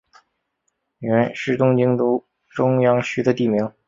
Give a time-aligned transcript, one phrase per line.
[0.99, 3.71] 佃是东京都中央区的地名。